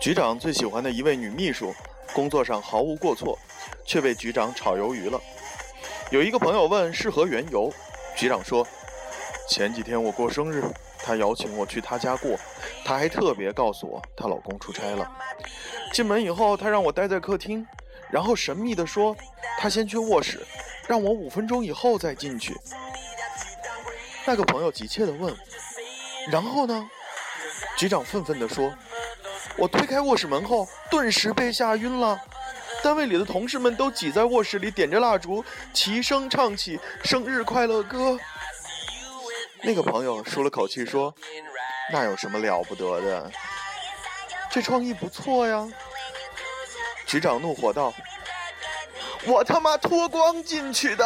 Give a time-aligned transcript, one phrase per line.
[0.00, 1.74] 局长最喜欢的一位女秘书，
[2.12, 3.36] 工作上毫无过错，
[3.84, 5.20] 却被局长炒鱿鱼了。
[6.10, 7.72] 有一个朋友问是何缘由，
[8.16, 8.66] 局长说：
[9.48, 10.62] 前几天我过生日，
[11.00, 12.38] 她邀请我去她家过，
[12.84, 15.10] 她还特别告诉我她老公出差了。
[15.92, 17.66] 进门以后，她让我待在客厅，
[18.08, 19.16] 然后神秘地说
[19.58, 20.40] 他先去卧室，
[20.86, 22.54] 让我五分钟以后再进去。
[24.24, 25.36] 那个朋友急切地问：
[26.30, 26.88] 然后呢？
[27.76, 28.72] 局长愤愤地说。
[29.58, 32.18] 我推开卧室门后，顿时被吓晕了。
[32.80, 35.44] 单位里的同事们都挤在卧室里，点着蜡烛，
[35.74, 38.16] 齐声唱起生日快乐歌。
[39.62, 41.12] 那个朋友舒了口气说
[41.92, 43.32] ：“那有什么了不得的？
[44.48, 45.68] 这创意不错呀。”
[47.04, 47.92] 局长怒火道
[49.26, 51.04] ：“我他妈脱光进去的！”